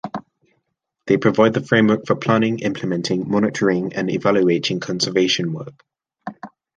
[1.05, 5.85] They provide the framework for planning, implementing, monitoring and evaluating conservation work.